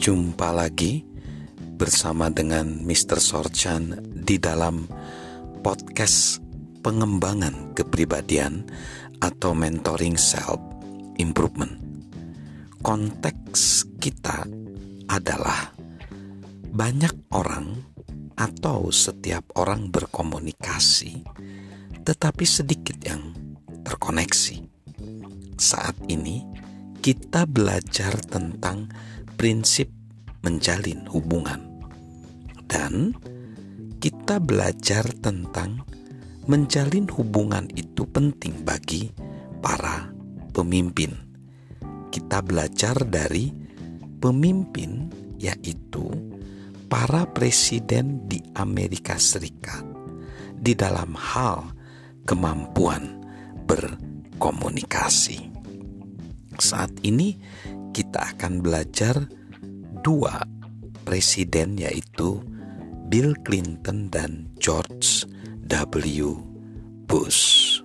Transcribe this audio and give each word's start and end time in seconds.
Jumpa 0.00 0.56
lagi 0.56 1.04
bersama 1.76 2.32
dengan 2.32 2.80
Mr. 2.88 3.20
Sorchan 3.20 4.00
di 4.24 4.40
dalam 4.40 4.88
podcast 5.60 6.40
pengembangan 6.80 7.76
kepribadian 7.76 8.64
atau 9.20 9.52
mentoring 9.52 10.16
self 10.16 10.56
improvement. 11.20 11.76
Konteks 12.80 13.92
kita 14.00 14.48
adalah 15.12 15.68
banyak 16.72 17.36
orang 17.36 17.84
atau 18.40 18.88
setiap 18.88 19.52
orang 19.60 19.92
berkomunikasi, 19.92 21.28
tetapi 22.08 22.44
sedikit 22.48 22.96
yang 23.04 23.36
terkoneksi. 23.84 24.64
Saat 25.60 26.00
ini, 26.08 26.40
kita 27.00 27.48
belajar 27.48 28.16
tentang 28.24 28.88
prinsip 29.40 29.88
menjalin 30.44 31.08
hubungan, 31.08 31.64
dan 32.68 33.16
kita 33.96 34.36
belajar 34.36 35.08
tentang 35.16 35.80
menjalin 36.44 37.08
hubungan 37.08 37.64
itu 37.72 38.04
penting 38.04 38.60
bagi 38.68 39.08
para 39.64 40.12
pemimpin. 40.52 41.16
Kita 42.12 42.44
belajar 42.44 43.00
dari 43.08 43.48
pemimpin, 44.20 45.08
yaitu 45.40 46.04
para 46.92 47.24
presiden 47.24 48.28
di 48.28 48.44
Amerika 48.60 49.16
Serikat, 49.16 49.88
di 50.52 50.76
dalam 50.76 51.16
hal 51.16 51.64
kemampuan 52.28 53.24
berkomunikasi. 53.64 55.48
Saat 56.60 56.92
ini 57.08 57.40
kita 57.90 58.38
akan 58.38 58.62
belajar 58.62 59.26
dua 60.00 60.40
presiden 61.04 61.76
yaitu 61.76 62.40
Bill 63.10 63.34
Clinton 63.42 64.06
dan 64.08 64.46
George 64.62 65.26
W. 65.66 66.38
Bush. 67.10 67.82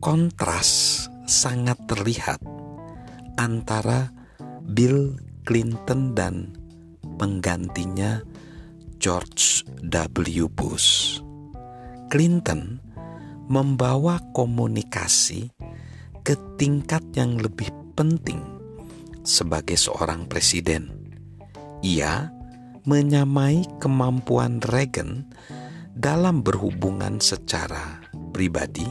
Kontras 0.00 1.04
sangat 1.28 1.76
terlihat 1.88 2.40
antara 3.36 4.12
Bill 4.64 5.16
Clinton 5.44 6.12
dan 6.12 6.52
penggantinya 7.16 8.20
George 9.00 9.64
W. 9.88 10.44
Bush. 10.52 11.20
Clinton 12.12 12.80
membawa 13.48 14.20
komunikasi 14.36 15.48
ke 16.30 16.38
tingkat 16.54 17.02
yang 17.18 17.42
lebih 17.42 17.74
penting 17.98 18.38
sebagai 19.26 19.74
seorang 19.74 20.30
presiden. 20.30 20.86
Ia 21.82 22.30
menyamai 22.86 23.66
kemampuan 23.82 24.62
Reagan 24.62 25.26
dalam 25.90 26.46
berhubungan 26.46 27.18
secara 27.18 27.98
pribadi, 28.30 28.86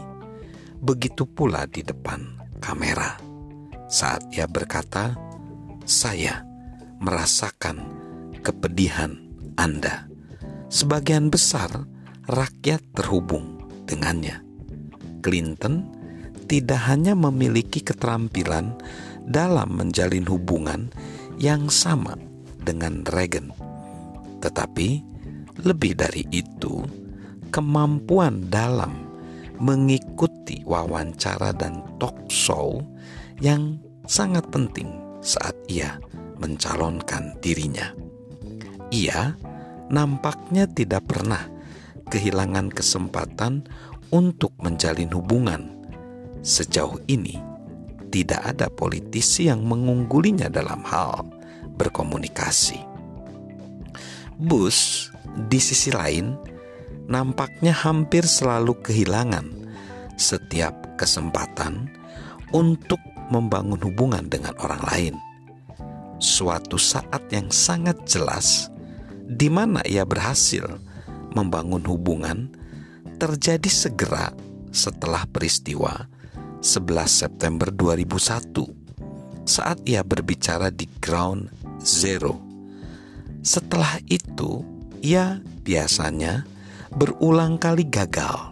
begitu 0.83 1.23
pula 1.23 1.63
di 1.63 1.79
depan 1.79 2.43
kamera. 2.59 3.15
Saat 3.87 4.35
ia 4.35 4.43
berkata, 4.43 5.15
"Saya 5.87 6.43
merasakan 6.99 7.87
kepedihan 8.43 9.15
Anda." 9.55 10.11
Sebagian 10.67 11.31
besar 11.31 11.87
rakyat 12.27 12.83
terhubung 12.99 13.63
dengannya. 13.87 14.43
Clinton 15.23 15.98
tidak 16.49 16.81
hanya 16.89 17.13
memiliki 17.13 17.79
keterampilan 17.79 18.73
dalam 19.23 19.77
menjalin 19.77 20.25
hubungan 20.25 20.89
yang 21.37 21.69
sama 21.69 22.17
dengan 22.65 23.05
Reagan, 23.05 23.53
tetapi 24.41 25.05
lebih 25.63 25.95
dari 25.95 26.25
itu, 26.33 26.83
kemampuan 27.53 28.49
dalam 28.49 29.07
mengikuti 29.59 30.63
wawancara 30.63 31.51
dan 31.51 31.83
talk 31.99 32.15
show 32.31 32.79
yang 33.43 33.75
sangat 34.07 34.47
penting 34.49 34.87
saat 35.19 35.53
ia 35.67 35.99
mencalonkan 36.39 37.35
dirinya. 37.43 37.91
Ia 38.89 39.35
nampaknya 39.91 40.65
tidak 40.65 41.11
pernah 41.11 41.43
kehilangan 42.07 42.71
kesempatan 42.71 43.67
untuk 44.09 44.55
menjalin 44.63 45.11
hubungan. 45.13 45.78
Sejauh 46.39 46.99
ini, 47.11 47.35
tidak 48.09 48.41
ada 48.55 48.67
politisi 48.71 49.51
yang 49.51 49.63
mengunggulinya 49.67 50.47
dalam 50.47 50.81
hal 50.87 51.27
berkomunikasi. 51.75 52.79
Bush, 54.39 55.11
di 55.51 55.59
sisi 55.59 55.91
lain, 55.91 56.33
nampaknya 57.11 57.75
hampir 57.75 58.23
selalu 58.23 58.79
kehilangan 58.79 59.45
setiap 60.15 60.95
kesempatan 60.95 61.91
untuk 62.55 62.99
membangun 63.29 63.79
hubungan 63.83 64.25
dengan 64.27 64.55
orang 64.59 64.83
lain. 64.89 65.15
Suatu 66.19 66.75
saat 66.75 67.31
yang 67.31 67.47
sangat 67.47 68.03
jelas 68.03 68.67
di 69.29 69.47
mana 69.47 69.79
ia 69.85 70.03
berhasil 70.03 70.65
membangun 71.37 71.85
hubungan 71.85 72.51
terjadi 73.21 73.69
segera 73.69 74.33
setelah 74.73 75.23
peristiwa 75.29 76.09
11 76.59 77.07
September 77.07 77.71
2001 77.71 79.47
saat 79.47 79.79
ia 79.87 80.03
berbicara 80.03 80.67
di 80.67 80.91
Ground 80.99 81.47
Zero. 81.79 82.35
Setelah 83.39 84.03
itu, 84.11 84.67
ia 84.99 85.39
biasanya 85.63 86.43
berulang 86.91 87.55
kali 87.55 87.87
gagal 87.87 88.51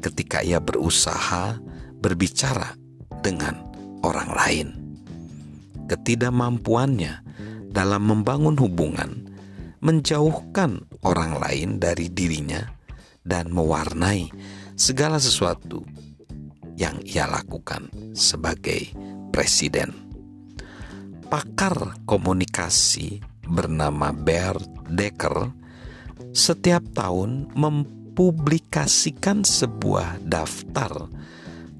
ketika 0.00 0.40
ia 0.40 0.64
berusaha 0.64 1.60
berbicara 2.00 2.72
dengan 3.20 3.60
orang 4.00 4.30
lain. 4.32 4.68
Ketidakmampuannya 5.92 7.20
dalam 7.68 8.02
membangun 8.08 8.56
hubungan 8.56 9.28
menjauhkan 9.84 10.88
orang 11.04 11.36
lain 11.36 11.76
dari 11.76 12.08
dirinya 12.08 12.64
dan 13.28 13.52
mewarnai 13.52 14.32
segala 14.72 15.20
sesuatu 15.20 15.84
yang 16.76 17.00
ia 17.04 17.28
lakukan 17.28 17.88
sebagai 18.16 18.92
presiden. 19.32 19.92
Pakar 21.28 21.96
komunikasi 22.04 23.24
bernama 23.48 24.12
Bert 24.12 24.68
Decker 24.92 25.52
setiap 26.32 26.84
tahun 26.96 27.52
mempublikasikan 27.52 29.44
sebuah 29.44 30.20
daftar 30.24 31.08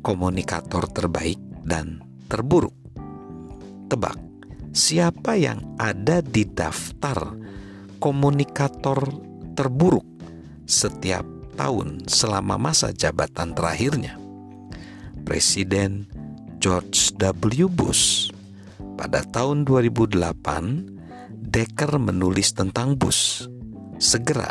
komunikator 0.05 0.89
terbaik 0.93 1.41
dan 1.65 2.01
terburuk. 2.29 2.75
Tebak, 3.89 4.17
siapa 4.73 5.37
yang 5.37 5.77
ada 5.77 6.25
di 6.25 6.49
daftar 6.49 7.37
komunikator 8.01 8.99
terburuk 9.53 10.09
setiap 10.65 11.25
tahun 11.55 12.09
selama 12.09 12.57
masa 12.57 12.91
jabatan 12.91 13.53
terakhirnya. 13.53 14.22
Presiden 15.23 16.07
George 16.59 17.15
W. 17.19 17.67
Bush 17.71 18.31
pada 18.99 19.23
tahun 19.27 19.67
2008 19.67 20.19
Decker 21.43 21.99
menulis 21.99 22.55
tentang 22.55 22.95
Bush. 22.95 23.47
Segera 24.03 24.51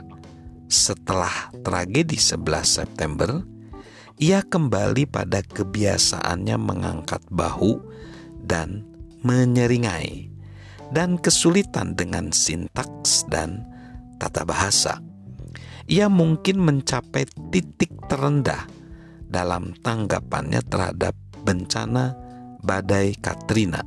setelah 0.71 1.51
tragedi 1.59 2.15
11 2.15 2.63
September, 2.63 3.43
ia 4.15 4.39
kembali 4.39 5.03
pada 5.09 5.43
kebiasaannya 5.43 6.55
mengangkat 6.55 7.19
bahu 7.27 7.75
dan 8.47 8.87
menyeringai 9.25 10.31
dan 10.95 11.19
kesulitan 11.19 11.95
dengan 11.95 12.31
sintaks 12.31 13.27
dan 13.27 13.67
tata 14.19 14.47
bahasa. 14.47 15.03
Ia 15.91 16.07
mungkin 16.07 16.63
mencapai 16.63 17.27
titik 17.51 17.91
terendah 18.07 18.63
dalam 19.31 19.71
tanggapannya 19.79 20.59
terhadap 20.67 21.15
bencana 21.47 22.11
badai 22.59 23.15
Katrina. 23.15 23.79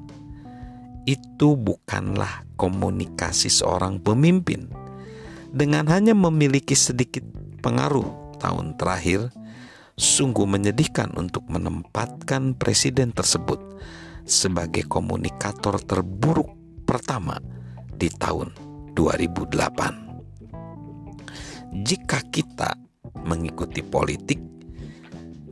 Itu 1.04 1.60
bukanlah 1.60 2.48
komunikasi 2.56 3.52
seorang 3.52 4.00
pemimpin. 4.00 4.72
Dengan 5.52 5.84
hanya 5.92 6.16
memiliki 6.16 6.72
sedikit 6.72 7.22
pengaruh 7.60 8.40
tahun 8.40 8.80
terakhir, 8.80 9.28
sungguh 9.94 10.48
menyedihkan 10.48 11.14
untuk 11.14 11.46
menempatkan 11.46 12.58
presiden 12.58 13.14
tersebut 13.14 13.60
sebagai 14.24 14.88
komunikator 14.88 15.76
terburuk 15.84 16.48
pertama 16.88 17.36
di 17.94 18.08
tahun 18.08 18.50
2008. 18.96 21.84
Jika 21.84 22.24
kita 22.32 22.80
mengikuti 23.26 23.82
politik, 23.82 24.53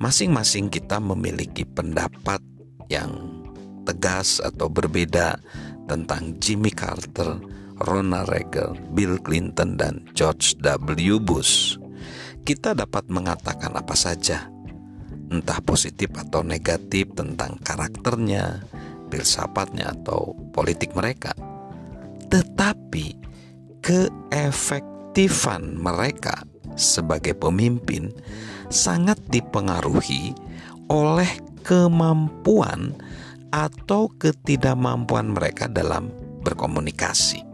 masing-masing 0.02 0.66
kita 0.66 0.98
memiliki 0.98 1.62
pendapat 1.62 2.42
yang 2.90 3.38
tegas 3.86 4.42
atau 4.42 4.66
berbeda 4.66 5.38
tentang 5.86 6.34
Jimmy 6.42 6.74
Carter, 6.74 7.38
Ronald 7.86 8.26
Reagan, 8.26 8.74
Bill 8.98 9.14
Clinton, 9.22 9.78
dan 9.78 10.02
George 10.10 10.58
W. 10.58 11.22
Bush. 11.22 11.78
Kita 12.42 12.74
dapat 12.74 13.06
mengatakan 13.06 13.78
apa 13.78 13.94
saja, 13.94 14.50
entah 15.30 15.62
positif 15.62 16.10
atau 16.18 16.42
negatif 16.42 17.14
tentang 17.14 17.54
karakternya, 17.62 18.58
filsafatnya, 19.06 19.94
atau 19.94 20.34
politik 20.50 20.98
mereka. 20.98 21.30
Tetapi 22.26 23.06
keefektifan 23.78 25.78
mereka 25.78 26.42
sebagai 26.76 27.36
pemimpin 27.36 28.12
sangat 28.72 29.20
dipengaruhi 29.28 30.32
oleh 30.88 31.28
kemampuan 31.62 32.96
atau 33.52 34.08
ketidakmampuan 34.16 35.36
mereka 35.36 35.68
dalam 35.68 36.08
berkomunikasi. 36.42 37.44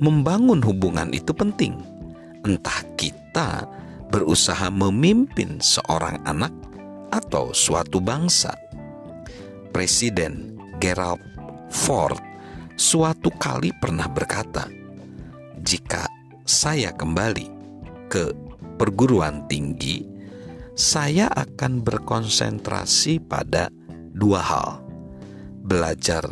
Membangun 0.00 0.64
hubungan 0.64 1.12
itu 1.12 1.30
penting, 1.30 1.76
entah 2.42 2.80
kita 2.96 3.68
berusaha 4.10 4.68
memimpin 4.72 5.62
seorang 5.62 6.18
anak 6.26 6.50
atau 7.14 7.54
suatu 7.54 8.02
bangsa. 8.02 8.50
Presiden 9.70 10.58
Gerald 10.82 11.22
Ford 11.70 12.18
suatu 12.74 13.30
kali 13.38 13.70
pernah 13.78 14.08
berkata, 14.10 14.66
"Jika 15.62 16.08
saya 16.48 16.90
kembali 16.96 17.59
ke 18.10 18.34
perguruan 18.74 19.46
tinggi, 19.46 20.02
saya 20.74 21.30
akan 21.30 21.86
berkonsentrasi 21.86 23.22
pada 23.22 23.70
dua 24.10 24.42
hal: 24.42 24.70
belajar 25.62 26.26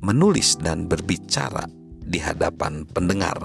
menulis 0.00 0.56
dan 0.56 0.88
berbicara 0.88 1.68
di 2.00 2.16
hadapan 2.16 2.88
pendengar. 2.88 3.36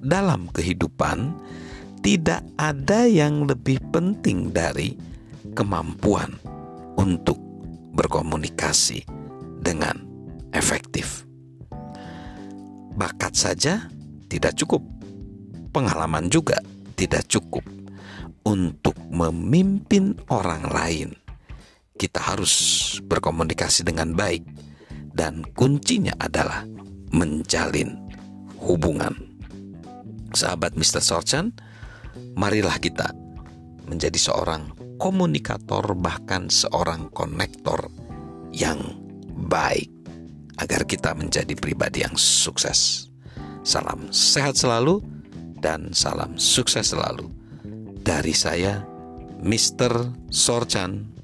Dalam 0.00 0.48
kehidupan, 0.48 1.36
tidak 2.00 2.40
ada 2.56 3.04
yang 3.04 3.44
lebih 3.44 3.76
penting 3.92 4.48
dari 4.48 4.96
kemampuan 5.52 6.32
untuk 6.96 7.36
berkomunikasi 7.92 9.04
dengan 9.60 10.00
efektif. 10.56 11.28
Bakat 12.96 13.36
saja 13.36 13.92
tidak 14.32 14.56
cukup, 14.56 14.80
pengalaman 15.76 16.32
juga 16.32 16.56
tidak 17.00 17.24
cukup 17.32 17.64
untuk 18.44 18.92
memimpin 19.08 20.20
orang 20.28 20.68
lain 20.68 21.16
kita 22.00 22.20
harus 22.20 22.52
berkomunikasi 23.04 23.84
dengan 23.84 24.16
baik 24.16 24.40
dan 25.12 25.44
kuncinya 25.52 26.16
adalah 26.16 26.64
menjalin 27.12 27.92
hubungan. 28.56 29.12
Sahabat 30.32 30.80
Mr. 30.80 31.04
Sorchan, 31.04 31.52
marilah 32.40 32.80
kita 32.80 33.12
menjadi 33.84 34.16
seorang 34.16 34.72
komunikator 34.96 35.92
bahkan 35.92 36.48
seorang 36.48 37.12
konektor 37.12 37.92
yang 38.56 38.80
baik 39.48 39.92
agar 40.56 40.88
kita 40.88 41.12
menjadi 41.12 41.52
pribadi 41.52 42.00
yang 42.00 42.16
sukses. 42.16 43.12
Salam 43.60 44.08
sehat 44.08 44.56
selalu 44.56 45.19
dan 45.60 45.92
salam 45.92 46.40
sukses 46.40 46.90
selalu 46.90 47.28
dari 48.00 48.32
saya 48.32 48.80
Mr. 49.40 50.12
Sorchan 50.32 51.19